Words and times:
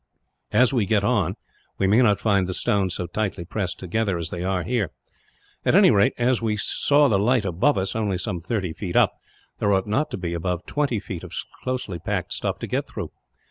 As 0.51 0.73
we 0.73 0.87
get 0.87 1.03
on, 1.03 1.35
we 1.77 1.85
may 1.85 2.01
not 2.01 2.19
find 2.19 2.47
the 2.47 2.55
stones 2.55 2.95
so 2.95 3.05
tightly 3.05 3.45
pressed 3.45 3.77
together 3.77 4.17
as 4.17 4.31
they 4.31 4.43
are, 4.43 4.63
here. 4.63 4.89
At 5.63 5.75
any 5.75 5.91
rate, 5.91 6.13
as 6.17 6.41
we 6.41 6.57
saw 6.57 7.07
the 7.07 7.19
light 7.19 7.45
above 7.45 7.77
us, 7.77 7.95
only 7.95 8.17
some 8.17 8.39
thirty 8.41 8.73
feet 8.73 8.95
up, 8.95 9.13
there 9.59 9.71
ought 9.71 9.85
not 9.85 10.09
to 10.09 10.17
be 10.17 10.33
above 10.33 10.65
twenty 10.65 10.99
feet 10.99 11.23
of 11.23 11.33
closely 11.61 11.99
packed 11.99 12.33
stuff 12.33 12.57
to 12.61 12.65
get 12.67 12.87
through. 12.87 13.11